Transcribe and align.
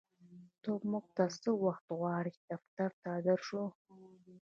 ته 0.61 0.71
مونږ 0.89 1.05
څه 1.43 1.49
وخت 1.65 1.85
غواړې 1.99 2.29
چې 2.35 2.41
دفتر 2.51 2.89
ته 3.01 3.11
در 3.25 3.39
شو 3.47 3.63